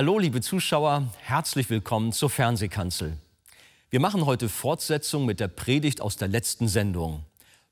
[0.00, 3.16] Hallo, liebe Zuschauer, herzlich willkommen zur Fernsehkanzel.
[3.90, 7.24] Wir machen heute Fortsetzung mit der Predigt aus der letzten Sendung.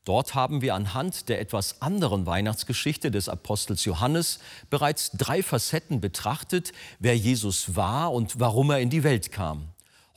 [0.05, 4.41] Dort haben wir anhand der etwas anderen Weihnachtsgeschichte des Apostels Johannes
[4.71, 9.69] bereits drei Facetten betrachtet, wer Jesus war und warum er in die Welt kam.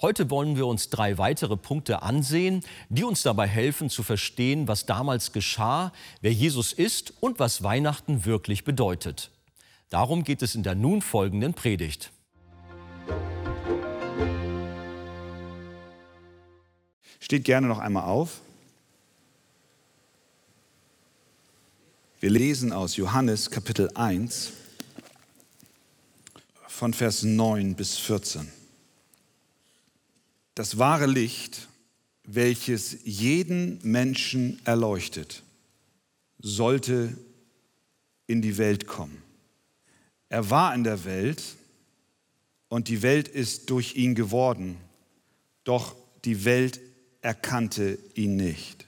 [0.01, 4.87] Heute wollen wir uns drei weitere Punkte ansehen, die uns dabei helfen zu verstehen, was
[4.87, 9.29] damals geschah, wer Jesus ist und was Weihnachten wirklich bedeutet.
[9.89, 12.11] Darum geht es in der nun folgenden Predigt.
[17.19, 18.41] Steht gerne noch einmal auf.
[22.19, 24.51] Wir lesen aus Johannes Kapitel 1
[26.67, 28.51] von Vers 9 bis 14.
[30.53, 31.67] Das wahre Licht,
[32.25, 35.43] welches jeden Menschen erleuchtet,
[36.39, 37.17] sollte
[38.27, 39.28] in die Welt kommen.
[40.29, 41.43] Er war in der Welt
[42.67, 44.77] und die Welt ist durch ihn geworden,
[45.63, 46.79] doch die Welt
[47.21, 48.85] erkannte ihn nicht.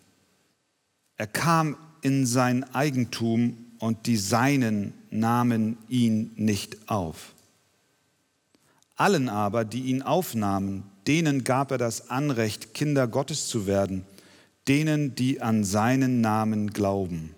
[1.18, 7.34] Er kam in sein Eigentum und die Seinen nahmen ihn nicht auf.
[8.96, 14.06] Allen aber, die ihn aufnahmen, denen gab er das Anrecht, Kinder Gottes zu werden,
[14.68, 17.36] denen, die an seinen Namen glauben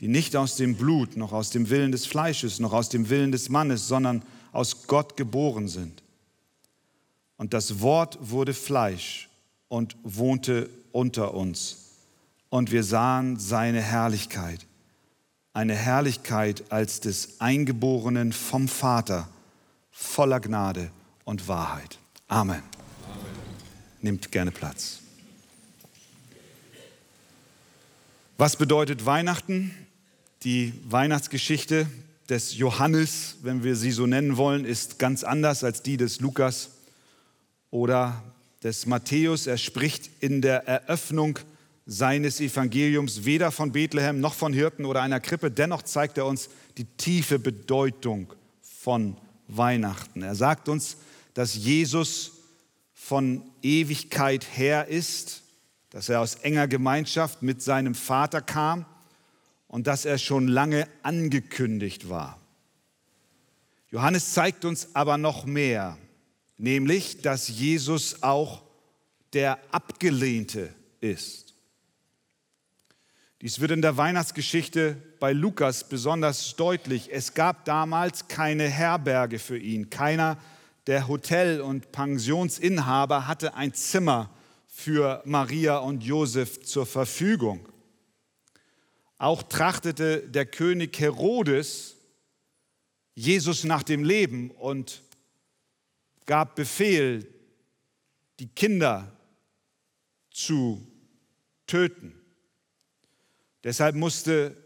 [0.00, 3.32] die nicht aus dem Blut, noch aus dem Willen des Fleisches, noch aus dem Willen
[3.32, 6.02] des Mannes, sondern aus Gott geboren sind.
[7.36, 9.28] Und das Wort wurde Fleisch
[9.68, 11.76] und wohnte unter uns.
[12.50, 14.66] Und wir sahen seine Herrlichkeit,
[15.52, 19.28] eine Herrlichkeit als des Eingeborenen vom Vater,
[19.90, 20.90] voller Gnade
[21.24, 21.98] und Wahrheit.
[22.28, 22.56] Amen.
[22.56, 22.62] Amen.
[24.00, 25.00] Nimmt gerne Platz.
[28.36, 29.74] Was bedeutet Weihnachten?
[30.44, 31.88] Die Weihnachtsgeschichte
[32.28, 36.70] des Johannes, wenn wir sie so nennen wollen, ist ganz anders als die des Lukas
[37.72, 38.22] oder
[38.62, 39.48] des Matthäus.
[39.48, 41.40] Er spricht in der Eröffnung
[41.86, 45.50] seines Evangeliums weder von Bethlehem noch von Hirten oder einer Krippe.
[45.50, 48.32] Dennoch zeigt er uns die tiefe Bedeutung
[48.62, 49.16] von
[49.48, 50.22] Weihnachten.
[50.22, 50.98] Er sagt uns,
[51.34, 52.30] dass Jesus
[52.94, 55.42] von Ewigkeit her ist,
[55.90, 58.86] dass er aus enger Gemeinschaft mit seinem Vater kam
[59.68, 62.40] und dass er schon lange angekündigt war.
[63.90, 65.96] Johannes zeigt uns aber noch mehr,
[66.56, 68.62] nämlich, dass Jesus auch
[69.32, 71.54] der Abgelehnte ist.
[73.40, 77.12] Dies wird in der Weihnachtsgeschichte bei Lukas besonders deutlich.
[77.12, 79.90] Es gab damals keine Herberge für ihn.
[79.90, 80.38] Keiner
[80.88, 84.30] der Hotel- und Pensionsinhaber hatte ein Zimmer
[84.66, 87.68] für Maria und Josef zur Verfügung.
[89.18, 91.96] Auch trachtete der König Herodes
[93.14, 95.02] Jesus nach dem Leben und
[96.24, 97.26] gab Befehl,
[98.38, 99.12] die Kinder
[100.30, 100.86] zu
[101.66, 102.14] töten.
[103.64, 104.56] Deshalb musste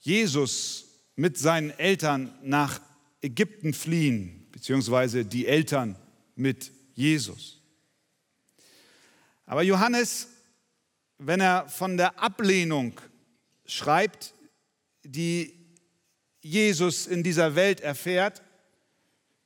[0.00, 0.84] Jesus
[1.16, 2.80] mit seinen Eltern nach
[3.22, 5.96] Ägypten fliehen, beziehungsweise die Eltern
[6.36, 7.62] mit Jesus.
[9.46, 10.28] Aber Johannes,
[11.16, 13.00] wenn er von der Ablehnung
[13.68, 14.34] schreibt,
[15.04, 15.54] die
[16.40, 18.42] Jesus in dieser Welt erfährt,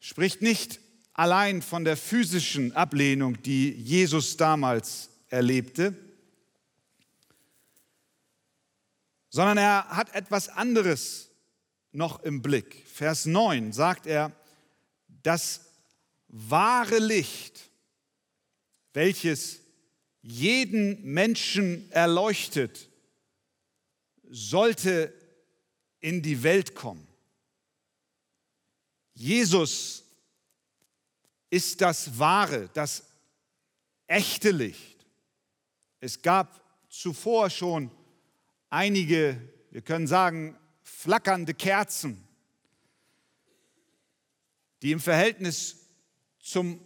[0.01, 0.81] spricht nicht
[1.13, 5.95] allein von der physischen Ablehnung, die Jesus damals erlebte,
[9.29, 11.31] sondern er hat etwas anderes
[11.93, 12.85] noch im Blick.
[12.87, 14.33] Vers 9 sagt er,
[15.23, 15.63] das
[16.29, 17.71] wahre Licht,
[18.93, 19.61] welches
[20.23, 22.89] jeden Menschen erleuchtet,
[24.33, 25.13] sollte
[26.01, 27.07] in die Welt kommen.
[29.13, 30.05] Jesus
[31.51, 33.05] ist das wahre, das
[34.07, 35.07] echte Licht.
[36.01, 37.91] Es gab zuvor schon
[38.71, 39.39] einige,
[39.71, 42.27] wir können sagen, flackernde Kerzen,
[44.81, 45.77] die im Verhältnis
[46.41, 46.81] zum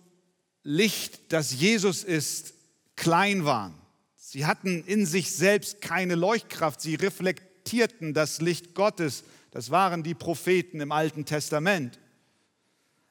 [0.65, 2.55] Licht, das Jesus ist,
[2.97, 3.86] klein waren.
[4.29, 9.23] Sie hatten in sich selbst keine Leuchtkraft, sie reflektierten das Licht Gottes.
[9.53, 12.01] Das waren die Propheten im Alten Testament.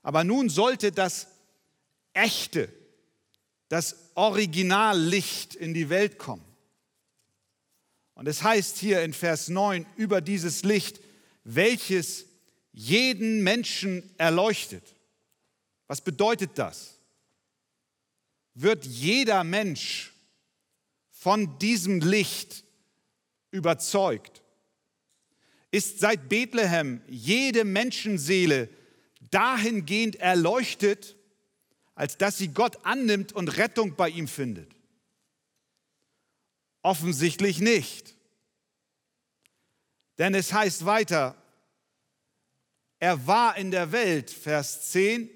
[0.03, 1.27] Aber nun sollte das
[2.11, 2.67] echte,
[3.69, 6.43] das Originallicht in die Welt kommen.
[8.15, 10.99] Und es heißt hier in Vers 9 über dieses Licht,
[11.45, 12.25] welches
[12.73, 14.83] jeden Menschen erleuchtet.
[15.87, 16.95] Was bedeutet das?
[18.53, 20.11] Wird jeder Mensch
[21.25, 22.65] von diesem Licht
[23.49, 24.43] überzeugt?
[25.71, 28.69] Ist seit Bethlehem jede Menschenseele
[29.31, 31.15] dahingehend erleuchtet,
[31.95, 34.75] als dass sie Gott annimmt und Rettung bei ihm findet?
[36.83, 38.15] Offensichtlich nicht.
[40.19, 41.35] Denn es heißt weiter,
[42.99, 45.27] er war in der Welt, Vers 10,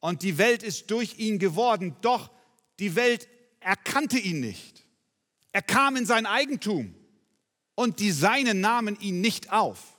[0.00, 2.30] und die Welt ist durch ihn geworden, doch
[2.78, 3.28] die Welt
[3.64, 4.86] erkannte ihn nicht.
[5.52, 6.94] Er kam in sein Eigentum
[7.74, 9.98] und die Seinen nahmen ihn nicht auf.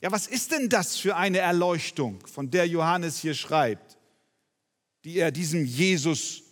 [0.00, 3.98] Ja, was ist denn das für eine Erleuchtung, von der Johannes hier schreibt,
[5.04, 6.42] die er diesem Jesus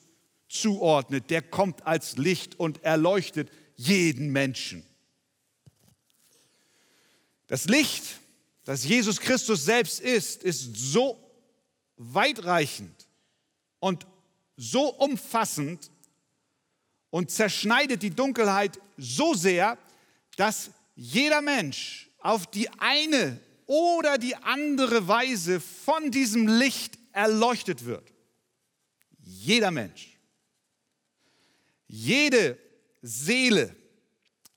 [0.48, 1.30] zuordnet?
[1.30, 4.84] Der kommt als Licht und erleuchtet jeden Menschen.
[7.46, 8.02] Das Licht,
[8.64, 11.16] das Jesus Christus selbst ist, ist so
[11.96, 13.06] weitreichend
[13.78, 14.06] und
[14.56, 15.90] so umfassend
[17.10, 19.78] und zerschneidet die Dunkelheit so sehr,
[20.36, 28.12] dass jeder Mensch auf die eine oder die andere Weise von diesem Licht erleuchtet wird.
[29.22, 30.18] Jeder Mensch.
[31.88, 32.58] Jede
[33.02, 33.74] Seele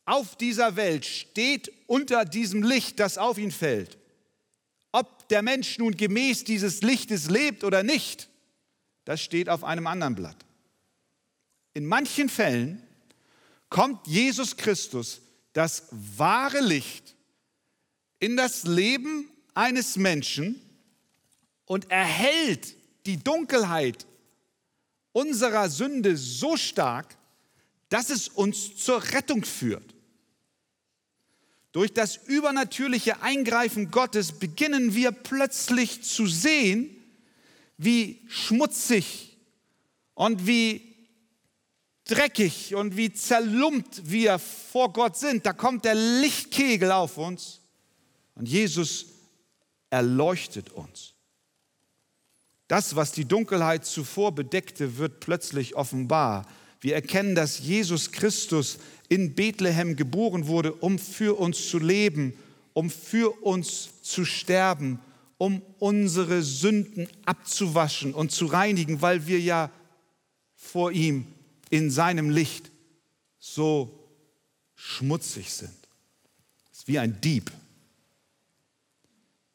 [0.06, 3.98] auf dieser Welt steht unter diesem Licht, das auf ihn fällt.
[4.92, 8.29] Ob der Mensch nun gemäß dieses Lichtes lebt oder nicht,
[9.10, 10.46] das steht auf einem anderen Blatt.
[11.74, 12.84] In manchen Fällen
[13.68, 15.22] kommt Jesus Christus,
[15.54, 17.16] das wahre Licht,
[18.20, 20.62] in das Leben eines Menschen
[21.66, 22.76] und erhält
[23.08, 24.06] die Dunkelheit
[25.12, 27.18] unserer Sünde so stark,
[27.90, 29.96] dass es uns zur Rettung führt.
[31.72, 36.96] Durch das übernatürliche Eingreifen Gottes beginnen wir plötzlich zu sehen,
[37.80, 39.38] wie schmutzig
[40.14, 40.96] und wie
[42.04, 45.46] dreckig und wie zerlumpt wir vor Gott sind.
[45.46, 47.62] Da kommt der Lichtkegel auf uns
[48.36, 49.06] und Jesus
[49.90, 51.14] erleuchtet uns.
[52.68, 56.46] Das, was die Dunkelheit zuvor bedeckte, wird plötzlich offenbar.
[56.82, 58.78] Wir erkennen, dass Jesus Christus
[59.08, 62.34] in Bethlehem geboren wurde, um für uns zu leben,
[62.74, 65.00] um für uns zu sterben,
[65.40, 69.72] um unsere Sünden abzuwaschen und zu reinigen, weil wir ja
[70.54, 71.26] vor ihm
[71.70, 72.70] in seinem Licht
[73.40, 73.90] so
[74.76, 75.74] schmutzig sind.
[76.72, 77.52] Es ist wie ein Dieb,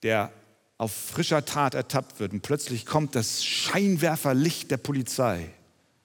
[0.02, 0.32] der
[0.78, 5.50] auf frischer Tat ertappt wird und plötzlich kommt das Scheinwerferlicht der Polizei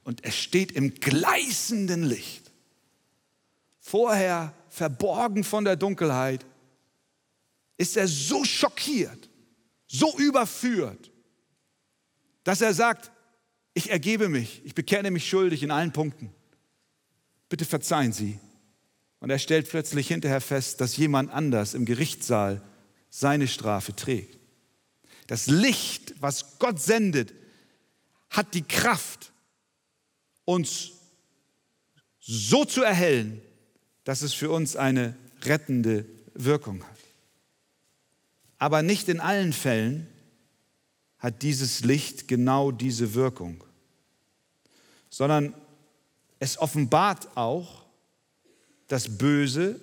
[0.03, 2.51] und er steht im gleißenden Licht
[3.79, 6.45] vorher verborgen von der Dunkelheit,
[7.77, 9.28] ist er so schockiert,
[9.89, 11.11] so überführt,
[12.43, 13.11] dass er sagt,
[13.73, 16.33] ich ergebe mich, ich bekenne mich schuldig in allen Punkten.
[17.49, 18.39] Bitte verzeihen Sie.
[19.19, 22.61] Und er stellt plötzlich hinterher fest, dass jemand anders im Gerichtssaal
[23.09, 24.39] seine Strafe trägt.
[25.27, 27.33] Das Licht, was Gott sendet,
[28.29, 29.31] hat die Kraft,
[30.45, 30.91] uns
[32.19, 33.41] so zu erhellen,
[34.03, 36.98] dass es für uns eine rettende Wirkung hat.
[38.59, 40.05] Aber nicht in allen Fällen
[41.17, 43.63] hat dieses Licht genau diese Wirkung,
[45.09, 45.53] sondern
[46.39, 47.85] es offenbart auch
[48.87, 49.79] das Böse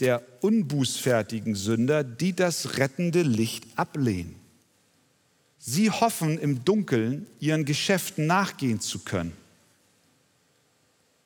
[0.00, 4.34] der unbußfertigen Sünder, die das rettende Licht ablehnen.
[5.58, 9.36] Sie hoffen im Dunkeln ihren Geschäften nachgehen zu können.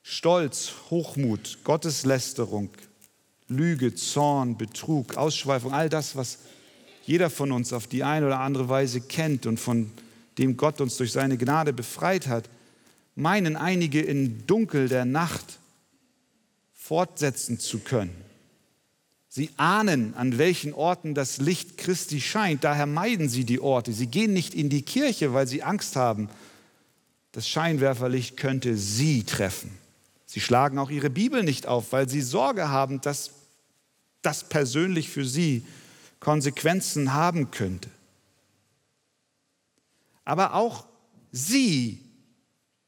[0.02, 2.71] Stolz, Hochmut, Gotteslästerung,
[3.48, 6.38] Lüge, Zorn, Betrug, Ausschweifung, all das, was
[7.04, 9.90] jeder von uns auf die eine oder andere Weise kennt und von
[10.38, 12.48] dem Gott uns durch seine Gnade befreit hat,
[13.14, 15.58] meinen einige in Dunkel der Nacht
[16.72, 18.14] fortsetzen zu können.
[19.28, 23.92] Sie ahnen, an welchen Orten das Licht Christi scheint, daher meiden sie die Orte.
[23.92, 26.28] Sie gehen nicht in die Kirche, weil sie Angst haben,
[27.32, 29.76] das Scheinwerferlicht könnte sie treffen.
[30.34, 33.30] Sie schlagen auch ihre Bibel nicht auf, weil sie Sorge haben, dass
[34.20, 35.64] das persönlich für sie
[36.18, 37.88] Konsequenzen haben könnte.
[40.24, 40.86] Aber auch
[41.30, 42.00] sie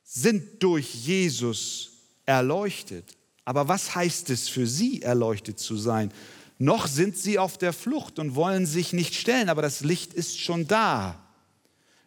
[0.02, 1.92] sind durch Jesus
[2.24, 3.16] erleuchtet.
[3.44, 6.12] Aber was heißt es für sie, erleuchtet zu sein?
[6.58, 10.40] Noch sind sie auf der Flucht und wollen sich nicht stellen, aber das Licht ist
[10.40, 11.25] schon da.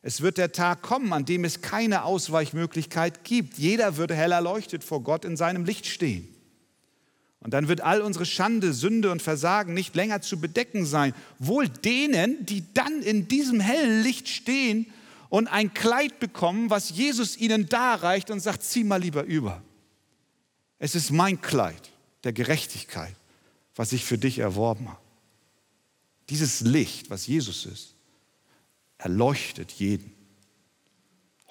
[0.01, 3.57] Es wird der Tag kommen, an dem es keine Ausweichmöglichkeit gibt.
[3.57, 6.27] Jeder würde hell erleuchtet vor Gott in seinem Licht stehen.
[7.41, 11.13] Und dann wird all unsere Schande, Sünde und Versagen nicht länger zu bedecken sein.
[11.37, 14.87] Wohl denen, die dann in diesem hellen Licht stehen
[15.29, 19.61] und ein Kleid bekommen, was Jesus ihnen darreicht und sagt, zieh mal lieber über.
[20.79, 21.91] Es ist mein Kleid
[22.23, 23.15] der Gerechtigkeit,
[23.75, 24.99] was ich für dich erworben habe.
[26.29, 27.95] Dieses Licht, was Jesus ist,
[28.99, 30.13] erleuchtet jeden.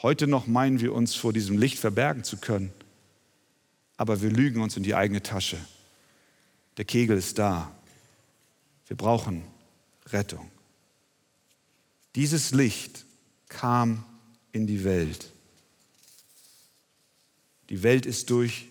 [0.00, 2.72] Heute noch meinen wir uns vor diesem Licht verbergen zu können,
[3.96, 5.58] aber wir lügen uns in die eigene Tasche.
[6.76, 7.74] Der Kegel ist da.
[8.86, 9.42] Wir brauchen
[10.06, 10.48] Rettung.
[12.14, 13.04] Dieses Licht
[13.48, 14.04] kam
[14.52, 15.32] in die Welt.
[17.70, 18.68] Die Welt ist durch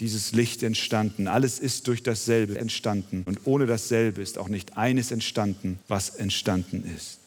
[0.00, 1.28] dieses Licht entstanden.
[1.28, 3.22] Alles ist durch dasselbe entstanden.
[3.26, 7.19] Und ohne dasselbe ist auch nicht eines entstanden, was entstanden ist.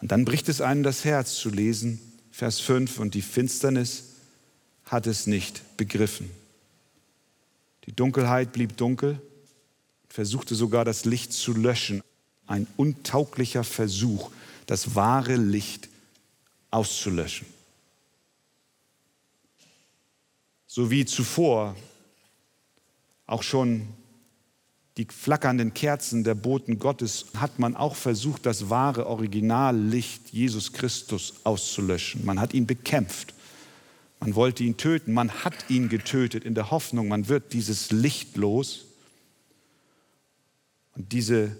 [0.00, 2.00] Und dann bricht es einem das Herz zu lesen,
[2.30, 4.04] Vers 5, und die Finsternis
[4.84, 6.30] hat es nicht begriffen.
[7.86, 9.20] Die Dunkelheit blieb dunkel,
[10.08, 12.02] versuchte sogar das Licht zu löschen.
[12.46, 14.30] Ein untauglicher Versuch,
[14.66, 15.88] das wahre Licht
[16.70, 17.46] auszulöschen.
[20.66, 21.74] So wie zuvor
[23.26, 23.88] auch schon
[24.96, 31.34] die flackernden Kerzen der Boten Gottes hat man auch versucht, das wahre Originallicht Jesus Christus
[31.44, 32.24] auszulöschen.
[32.24, 33.34] Man hat ihn bekämpft.
[34.20, 35.12] Man wollte ihn töten.
[35.12, 38.86] Man hat ihn getötet in der Hoffnung, man wird dieses Licht los.
[40.94, 41.54] Und diese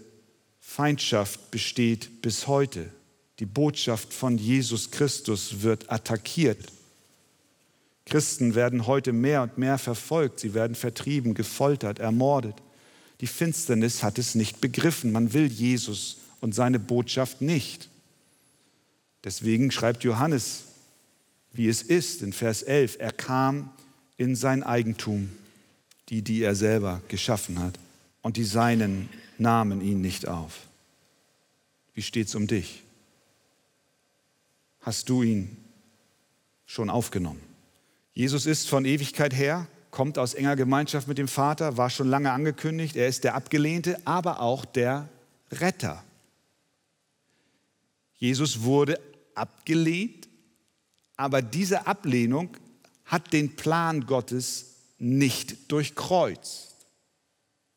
[0.58, 2.90] Feindschaft besteht bis heute.
[3.38, 6.72] Die Botschaft von Jesus Christus wird attackiert.
[8.06, 12.54] Christen werden heute mehr und mehr verfolgt, sie werden vertrieben, gefoltert, ermordet.
[13.20, 15.12] Die Finsternis hat es nicht begriffen.
[15.12, 17.88] Man will Jesus und seine Botschaft nicht.
[19.24, 20.64] Deswegen schreibt Johannes,
[21.52, 23.70] wie es ist in Vers 11, er kam
[24.18, 25.30] in sein Eigentum,
[26.08, 27.78] die, die er selber geschaffen hat,
[28.22, 29.08] und die Seinen
[29.38, 30.66] nahmen ihn nicht auf.
[31.94, 32.82] Wie steht es um dich?
[34.80, 35.56] Hast du ihn
[36.66, 37.40] schon aufgenommen?
[38.12, 42.30] Jesus ist von Ewigkeit her, kommt aus enger Gemeinschaft mit dem Vater, war schon lange
[42.30, 42.96] angekündigt.
[42.96, 45.08] Er ist der Abgelehnte, aber auch der
[45.50, 46.04] Retter.
[48.18, 49.00] Jesus wurde
[49.34, 50.28] abgelehnt,
[51.16, 52.58] aber diese Ablehnung
[53.06, 56.74] hat den Plan Gottes nicht durchkreuzt.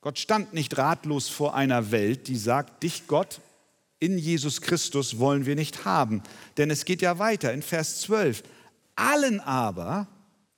[0.01, 3.39] Gott stand nicht ratlos vor einer Welt, die sagt, dich Gott
[3.97, 6.21] in Jesus Christus wollen wir nicht haben.
[6.57, 8.43] Denn es geht ja weiter in Vers 12.
[8.97, 10.07] Allen aber,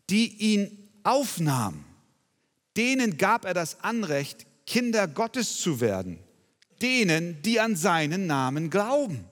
[0.09, 1.85] die ihn aufnahmen,
[2.77, 6.19] denen gab er das Anrecht, Kinder Gottes zu werden,
[6.81, 9.25] denen, die an seinen Namen glauben.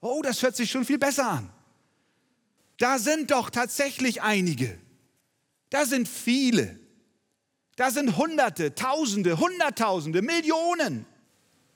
[0.00, 1.50] Oh, das hört sich schon viel besser an.
[2.78, 4.78] Da sind doch tatsächlich einige.
[5.70, 6.78] Da sind viele.
[7.76, 11.06] Da sind Hunderte, Tausende, Hunderttausende, Millionen,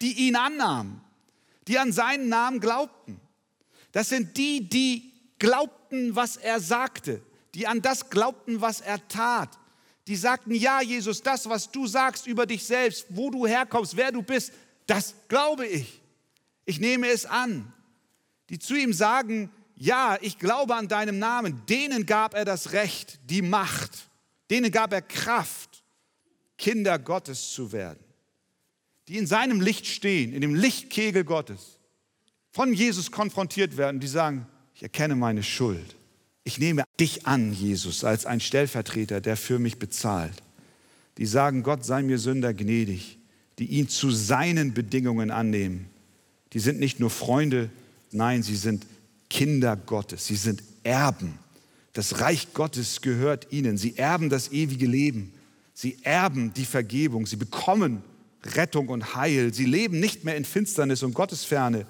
[0.01, 1.01] die ihn annahmen,
[1.69, 3.21] die an seinen Namen glaubten.
[3.93, 7.23] Das sind die, die glaubten, was er sagte
[7.57, 9.59] die an das glaubten, was er tat.
[10.09, 14.13] Die sagten, ja, Jesus, das, was du sagst über dich selbst, wo du herkommst, wer
[14.13, 14.53] du bist,
[14.87, 16.03] das glaube ich.
[16.67, 17.73] Ich nehme es an.
[18.51, 23.19] Die zu ihm sagen, ja, ich glaube an deinem Namen, denen gab er das Recht,
[23.25, 24.11] die Macht,
[24.51, 25.83] denen gab er Kraft,
[26.59, 28.05] Kinder Gottes zu werden,
[29.09, 31.79] die in seinem Licht stehen, in dem Lichtkegel Gottes,
[32.51, 35.96] von Jesus konfrontiert werden, die sagen, ich erkenne meine Schuld.
[36.47, 40.45] Ich nehme dich an, Jesus, als ein Stellvertreter, der für mich bezahlt.
[41.19, 43.19] Die sagen, Gott sei mir Sünder gnädig,
[43.59, 45.87] die ihn zu seinen Bedingungen annehmen.
[46.53, 47.69] Die sind nicht nur Freunde,
[48.13, 48.87] nein, sie sind
[49.29, 51.37] Kinder Gottes, sie sind Erben.
[51.95, 53.77] Das Reich Gottes gehört ihnen.
[53.77, 55.33] Sie erben das ewige Leben.
[55.75, 57.27] Sie erben die Vergebung.
[57.27, 58.05] Sie bekommen
[58.45, 59.53] Rettung und Heil.
[59.53, 61.87] Sie leben nicht mehr in Finsternis und Gottesferne,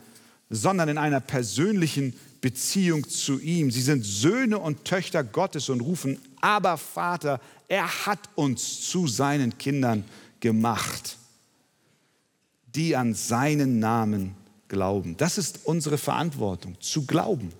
[0.50, 3.71] sondern in einer persönlichen Beziehung zu ihm.
[3.71, 9.59] Sie sind Söhne und Töchter Gottes und rufen, aber Vater, er hat uns zu seinen
[9.59, 10.05] Kindern
[10.41, 11.17] gemacht,
[12.75, 14.35] die an seinen Namen
[14.69, 15.17] glauben.
[15.17, 17.53] Das ist unsere Verantwortung, zu glauben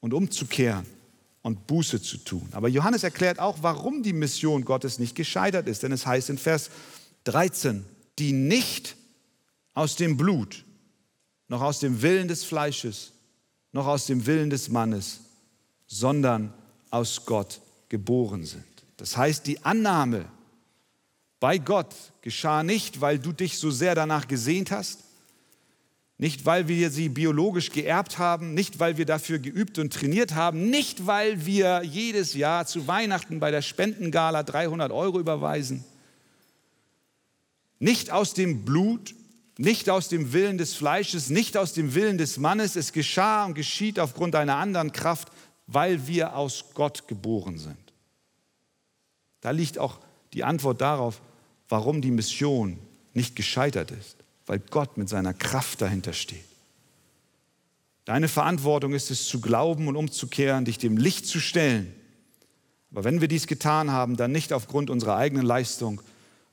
[0.00, 0.86] und umzukehren
[1.42, 2.48] und Buße zu tun.
[2.52, 5.82] Aber Johannes erklärt auch, warum die Mission Gottes nicht gescheitert ist.
[5.82, 6.70] Denn es heißt in Vers
[7.24, 7.84] 13,
[8.18, 8.96] die nicht
[9.72, 10.64] aus dem Blut,
[11.50, 13.12] noch aus dem Willen des Fleisches,
[13.72, 15.20] noch aus dem Willen des Mannes,
[15.88, 16.54] sondern
[16.90, 18.64] aus Gott geboren sind.
[18.96, 20.26] Das heißt, die Annahme
[21.40, 21.92] bei Gott
[22.22, 25.00] geschah nicht, weil du dich so sehr danach gesehnt hast,
[26.18, 30.70] nicht weil wir sie biologisch geerbt haben, nicht weil wir dafür geübt und trainiert haben,
[30.70, 35.84] nicht weil wir jedes Jahr zu Weihnachten bei der Spendengala 300 Euro überweisen,
[37.80, 39.14] nicht aus dem Blut
[39.60, 42.76] nicht aus dem Willen des Fleisches, nicht aus dem Willen des Mannes.
[42.76, 45.28] Es geschah und geschieht aufgrund einer anderen Kraft,
[45.66, 47.76] weil wir aus Gott geboren sind.
[49.42, 49.98] Da liegt auch
[50.32, 51.20] die Antwort darauf,
[51.68, 52.78] warum die Mission
[53.12, 56.44] nicht gescheitert ist, weil Gott mit seiner Kraft dahinter steht.
[58.06, 61.94] Deine Verantwortung ist es zu glauben und umzukehren, dich dem Licht zu stellen.
[62.92, 66.00] Aber wenn wir dies getan haben, dann nicht aufgrund unserer eigenen Leistung,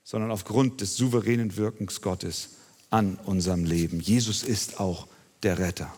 [0.03, 2.56] sondern aufgrund des souveränen Wirkens Gottes
[2.89, 3.99] an unserem Leben.
[3.99, 5.07] Jesus ist auch
[5.43, 5.93] der Retter.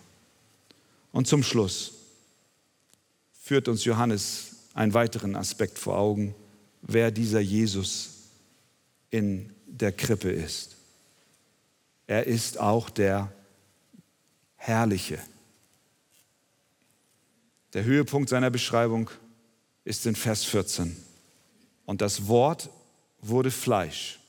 [1.12, 1.94] Und zum Schluss
[3.42, 6.36] führt uns Johannes einen weiteren Aspekt vor Augen,
[6.82, 8.12] wer dieser Jesus
[9.10, 10.76] in der Krippe ist.
[12.08, 13.32] Er ist auch der
[14.56, 15.20] Herrliche.
[17.74, 19.10] Der Höhepunkt seiner Beschreibung
[19.84, 20.96] ist in Vers 14.
[21.86, 22.70] Und das Wort
[23.22, 24.20] wurde Fleisch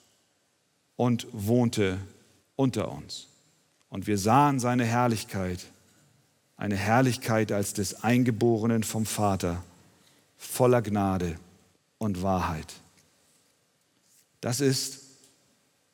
[0.96, 1.98] und wohnte
[2.60, 3.26] unter uns.
[3.88, 5.66] Und wir sahen seine Herrlichkeit,
[6.58, 9.64] eine Herrlichkeit als des Eingeborenen vom Vater,
[10.36, 11.40] voller Gnade
[11.96, 12.74] und Wahrheit.
[14.42, 15.00] Das ist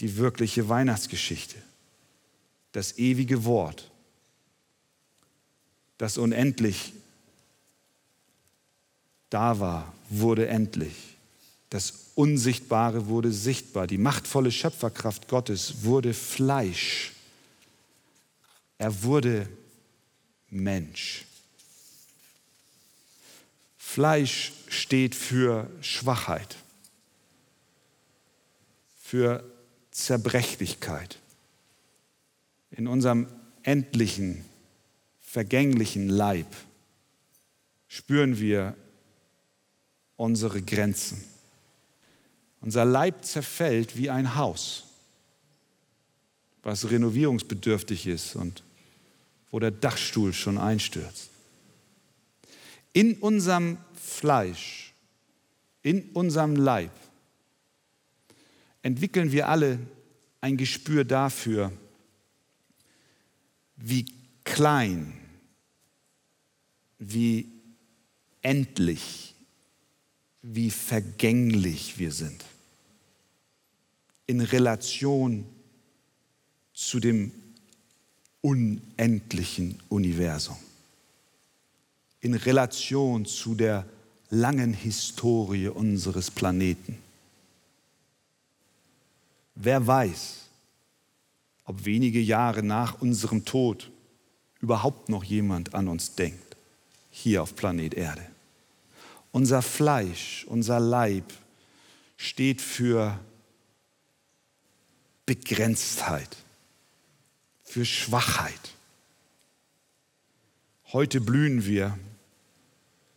[0.00, 1.56] die wirkliche Weihnachtsgeschichte,
[2.72, 3.88] das ewige Wort,
[5.98, 6.92] das unendlich
[9.30, 11.15] da war, wurde endlich.
[11.70, 13.86] Das Unsichtbare wurde sichtbar.
[13.86, 17.12] Die machtvolle Schöpferkraft Gottes wurde Fleisch.
[18.78, 19.48] Er wurde
[20.50, 21.24] Mensch.
[23.76, 26.56] Fleisch steht für Schwachheit,
[29.00, 29.42] für
[29.90, 31.18] Zerbrechlichkeit.
[32.70, 33.26] In unserem
[33.62, 34.44] endlichen,
[35.20, 36.46] vergänglichen Leib
[37.88, 38.76] spüren wir
[40.16, 41.24] unsere Grenzen.
[42.66, 44.86] Unser Leib zerfällt wie ein Haus,
[46.64, 48.64] was renovierungsbedürftig ist und
[49.52, 51.30] wo der Dachstuhl schon einstürzt.
[52.92, 54.92] In unserem Fleisch,
[55.84, 56.90] in unserem Leib
[58.82, 59.78] entwickeln wir alle
[60.40, 61.70] ein Gespür dafür,
[63.76, 64.06] wie
[64.42, 65.12] klein,
[66.98, 67.46] wie
[68.42, 69.36] endlich
[70.42, 72.44] wie vergänglich wir sind
[74.26, 75.46] in Relation
[76.72, 77.32] zu dem
[78.40, 80.56] unendlichen Universum,
[82.20, 83.86] in Relation zu der
[84.30, 86.98] langen Historie unseres Planeten.
[89.54, 90.46] Wer weiß,
[91.64, 93.90] ob wenige Jahre nach unserem Tod
[94.60, 96.56] überhaupt noch jemand an uns denkt,
[97.10, 98.26] hier auf Planet Erde.
[99.32, 101.32] Unser Fleisch, unser Leib
[102.16, 103.18] steht für
[105.26, 106.36] Begrenztheit,
[107.64, 108.60] für Schwachheit.
[110.92, 111.98] Heute blühen wir,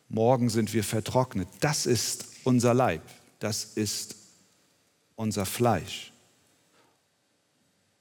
[0.09, 1.47] morgen sind wir vertrocknet.
[1.59, 3.03] Das ist unser Leib,
[3.39, 4.15] das ist
[5.15, 6.11] unser Fleisch.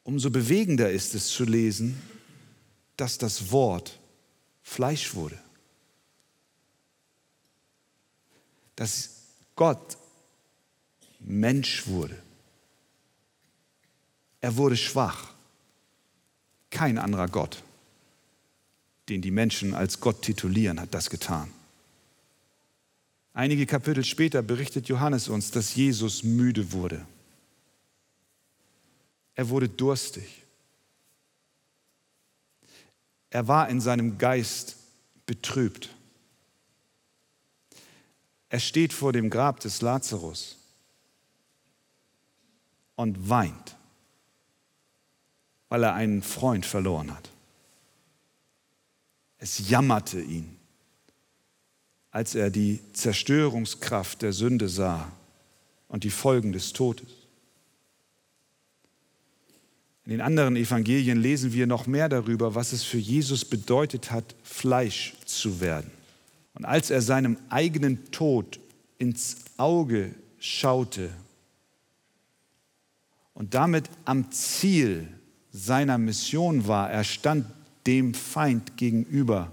[0.05, 2.01] Umso bewegender ist es zu lesen,
[2.97, 4.01] dass das Wort
[4.62, 5.38] Fleisch wurde.
[8.79, 9.11] dass
[9.57, 9.97] Gott
[11.18, 12.16] Mensch wurde.
[14.40, 15.33] Er wurde schwach.
[16.70, 17.62] Kein anderer Gott,
[19.09, 21.53] den die Menschen als Gott titulieren, hat das getan.
[23.33, 27.07] Einige Kapitel später berichtet Johannes uns, dass Jesus müde wurde.
[29.35, 30.42] Er wurde durstig.
[33.31, 34.77] Er war in seinem Geist
[35.27, 35.90] betrübt.
[38.48, 40.57] Er steht vor dem Grab des Lazarus
[42.96, 43.77] und weint,
[45.69, 47.31] weil er einen Freund verloren hat.
[49.39, 50.57] Es jammerte ihn,
[52.11, 55.13] als er die Zerstörungskraft der Sünde sah
[55.89, 57.09] und die Folgen des Todes.
[60.05, 64.35] In den anderen Evangelien lesen wir noch mehr darüber, was es für Jesus bedeutet hat,
[64.43, 65.91] Fleisch zu werden.
[66.55, 68.59] Und als er seinem eigenen Tod
[68.97, 71.11] ins Auge schaute
[73.35, 75.09] und damit am Ziel
[75.53, 77.47] seiner Mission war, er stand
[77.87, 79.51] dem Feind gegenüber,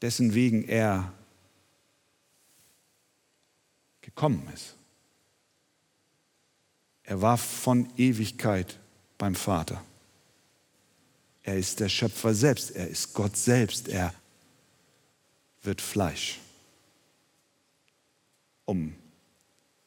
[0.00, 1.12] dessen wegen er
[4.00, 4.74] gekommen ist.
[7.04, 8.78] Er war von Ewigkeit
[9.18, 9.82] beim Vater.
[11.44, 14.14] Er ist der Schöpfer selbst, er ist Gott selbst, er
[15.62, 16.40] wird Fleisch,
[18.64, 18.94] um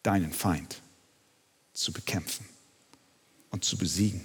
[0.04, 0.82] deinen Feind
[1.74, 2.55] zu bekämpfen
[3.56, 4.22] und zu besiegen.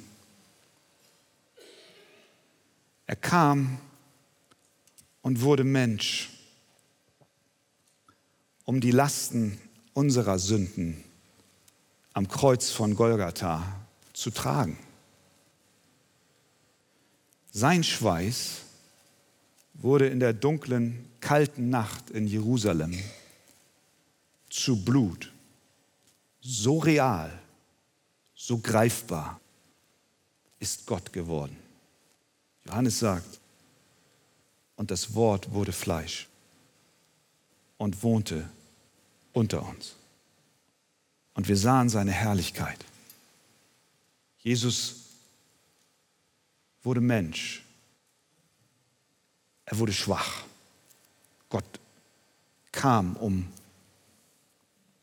[3.06, 3.78] Er kam
[5.22, 6.30] und wurde Mensch,
[8.64, 9.56] um die Lasten
[9.92, 11.04] unserer Sünden
[12.12, 13.62] am Kreuz von Golgatha
[14.14, 14.76] zu tragen.
[17.52, 18.62] Sein Schweiß
[19.74, 22.98] wurde in der dunklen, kalten Nacht in Jerusalem
[24.48, 25.32] zu Blut.
[26.40, 27.40] So real,
[28.40, 29.38] so greifbar
[30.60, 31.54] ist Gott geworden.
[32.64, 33.38] Johannes sagt,
[34.76, 36.26] und das Wort wurde Fleisch
[37.76, 38.48] und wohnte
[39.34, 39.94] unter uns.
[41.34, 42.82] Und wir sahen seine Herrlichkeit.
[44.38, 44.96] Jesus
[46.82, 47.62] wurde Mensch.
[49.66, 50.44] Er wurde schwach.
[51.50, 51.78] Gott
[52.72, 53.46] kam, um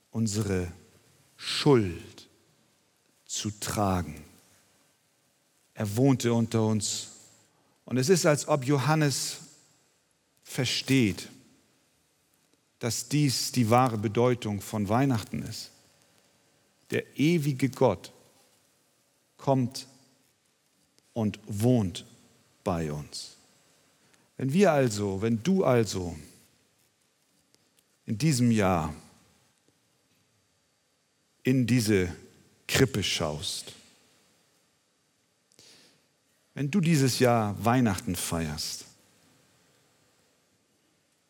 [0.10, 0.72] unsere
[1.38, 2.17] Schuld
[3.38, 4.24] zu tragen.
[5.74, 7.10] Er wohnte unter uns.
[7.86, 9.38] Und es ist, als ob Johannes
[10.44, 11.30] versteht,
[12.80, 15.72] dass dies die wahre Bedeutung von Weihnachten ist.
[16.90, 18.12] Der ewige Gott
[19.38, 19.88] kommt
[21.14, 22.06] und wohnt
[22.64, 23.36] bei uns.
[24.38, 26.16] Wenn wir also, wenn du also
[28.06, 28.94] in diesem Jahr
[31.44, 32.14] in diese
[32.68, 33.74] Krippe schaust,
[36.54, 38.86] wenn du dieses Jahr Weihnachten feierst,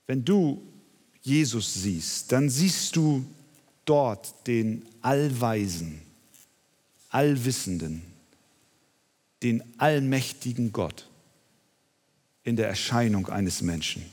[0.08, 0.62] wenn du
[1.22, 3.26] Jesus siehst, dann siehst du
[3.84, 6.02] dort den Allweisen,
[7.10, 8.02] Allwissenden,
[9.44, 11.10] den allmächtigen Gott
[12.44, 14.06] in der Erscheinung eines Menschen.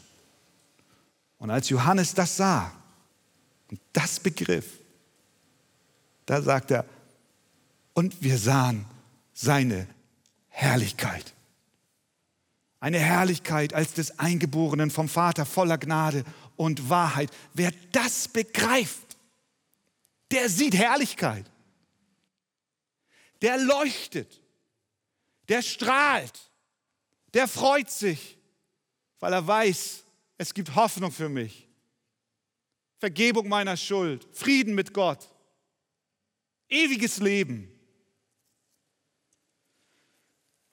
[1.39, 2.73] Und als Johannes das sah
[3.71, 4.79] und das begriff,
[6.27, 6.85] da sagt er,
[7.95, 8.85] und wir sahen
[9.33, 9.89] seine
[10.49, 11.33] Herrlichkeit.
[12.81, 16.25] Eine Herrlichkeit als des Eingeborenen vom Vater voller Gnade
[16.57, 17.31] und Wahrheit.
[17.55, 19.17] Wer das begreift,
[20.31, 21.51] der sieht Herrlichkeit.
[23.41, 24.41] Der leuchtet.
[25.49, 26.51] Der strahlt.
[27.33, 28.39] Der freut sich,
[29.19, 30.05] weil er weiß,
[30.39, 31.69] es gibt Hoffnung für mich.
[32.99, 35.29] Vergebung meiner Schuld, Frieden mit Gott,
[36.69, 37.74] ewiges Leben.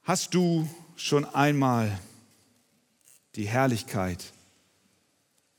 [0.04, 2.00] Hast du schon einmal
[3.36, 4.34] die Herrlichkeit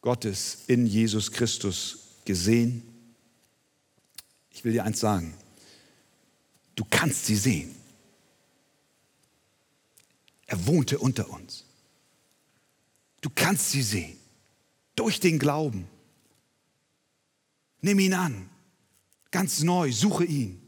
[0.00, 2.82] Gottes in Jesus Christus gesehen?
[4.50, 5.34] Ich will dir eins sagen,
[6.74, 7.74] du kannst sie sehen.
[10.46, 11.64] Er wohnte unter uns.
[13.20, 14.18] Du kannst sie sehen
[14.96, 15.88] durch den Glauben.
[17.80, 18.50] Nimm ihn an,
[19.30, 20.60] ganz neu, suche ihn.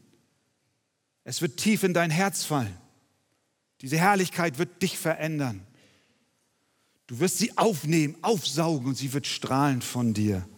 [1.25, 2.84] Es wird tief in dein Herz fallen.
[3.85, 5.61] Diese Herrlichkeit wird dich verändern.
[7.07, 10.49] Du wirst sie aufnehmen, aufsaugen und sie wird strahlen von dir.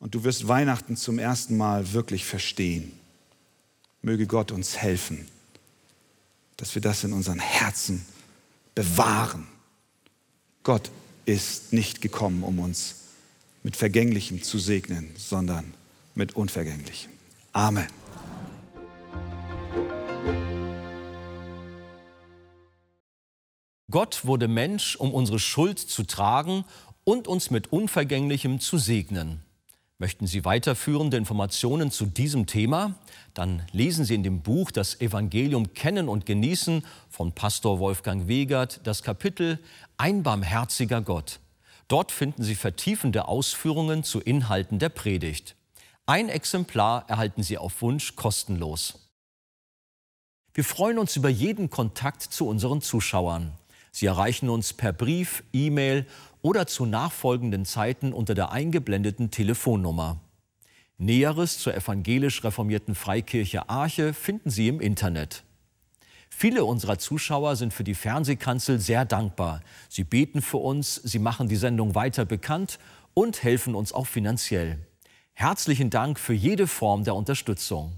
[0.00, 2.90] Und du wirst Weihnachten zum ersten Mal wirklich verstehen.
[4.02, 5.28] Möge Gott uns helfen,
[6.56, 8.04] dass wir das in unseren Herzen
[8.74, 9.46] bewahren.
[10.64, 10.90] Gott
[11.24, 12.96] ist nicht gekommen, um uns
[13.62, 15.72] mit Vergänglichem zu segnen, sondern
[16.16, 17.12] mit Unvergänglichem.
[17.52, 17.86] Amen.
[23.90, 26.64] Gott wurde Mensch, um unsere Schuld zu tragen
[27.04, 29.42] und uns mit Unvergänglichem zu segnen.
[29.96, 32.96] Möchten Sie weiterführende Informationen zu diesem Thema?
[33.32, 38.80] Dann lesen Sie in dem Buch Das Evangelium kennen und genießen von Pastor Wolfgang Wegert
[38.84, 39.58] das Kapitel
[39.96, 41.40] Ein barmherziger Gott.
[41.88, 45.56] Dort finden Sie vertiefende Ausführungen zu Inhalten der Predigt.
[46.04, 49.08] Ein Exemplar erhalten Sie auf Wunsch kostenlos.
[50.52, 53.52] Wir freuen uns über jeden Kontakt zu unseren Zuschauern.
[53.98, 56.06] Sie erreichen uns per Brief, E-Mail
[56.40, 60.20] oder zu nachfolgenden Zeiten unter der eingeblendeten Telefonnummer.
[60.98, 65.42] Näheres zur evangelisch reformierten Freikirche Arche finden Sie im Internet.
[66.30, 69.62] Viele unserer Zuschauer sind für die Fernsehkanzel sehr dankbar.
[69.88, 72.78] Sie beten für uns, sie machen die Sendung weiter bekannt
[73.14, 74.78] und helfen uns auch finanziell.
[75.32, 77.94] Herzlichen Dank für jede Form der Unterstützung.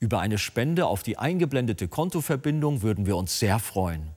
[0.00, 4.16] Über eine Spende auf die eingeblendete Kontoverbindung würden wir uns sehr freuen.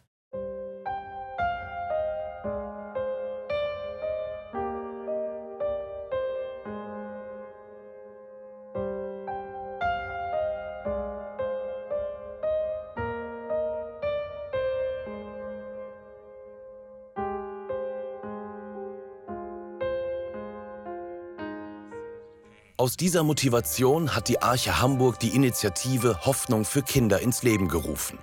[22.81, 28.17] Aus dieser Motivation hat die Arche Hamburg die Initiative Hoffnung für Kinder ins Leben gerufen.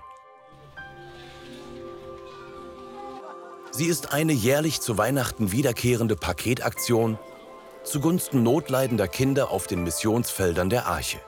[3.70, 7.20] Sie ist eine jährlich zu Weihnachten wiederkehrende Paketaktion
[7.84, 11.20] zugunsten notleidender Kinder auf den Missionsfeldern der Arche.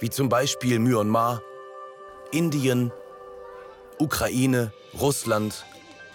[0.00, 1.40] Wie zum Beispiel Myanmar,
[2.32, 2.90] Indien,
[4.00, 5.66] Ukraine, Russland,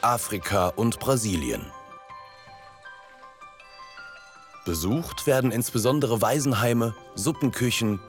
[0.02, 1.66] Afrika und Brasilien.
[4.66, 8.00] Besucht werden insbesondere Waisenheime, Suppenküchen,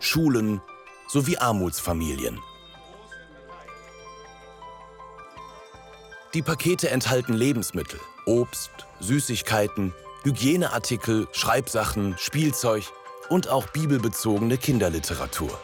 [0.00, 0.60] Schulen
[1.08, 2.40] sowie Armutsfamilien.
[6.34, 8.70] Die Pakete enthalten Lebensmittel, Obst,
[9.00, 12.84] Süßigkeiten, Hygieneartikel, Schreibsachen, Spielzeug
[13.30, 15.58] und auch bibelbezogene Kinderliteratur.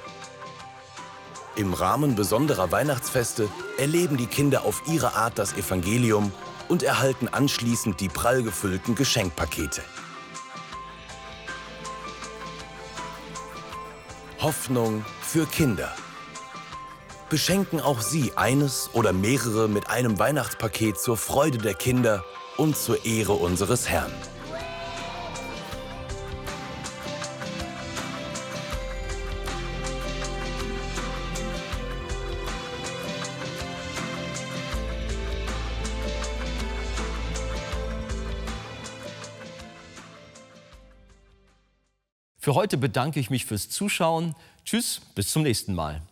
[1.57, 6.33] Im Rahmen besonderer Weihnachtsfeste erleben die Kinder auf ihre Art das Evangelium
[6.69, 9.83] und erhalten anschließend die prall gefüllten Geschenkpakete.
[14.45, 15.91] Hoffnung für Kinder.
[17.31, 22.23] Beschenken auch Sie eines oder mehrere mit einem Weihnachtspaket zur Freude der Kinder
[22.59, 24.13] und zur Ehre unseres Herrn.
[42.45, 44.35] Für heute bedanke ich mich fürs Zuschauen.
[44.67, 46.03] Tschüss, bis zum nächsten Mal.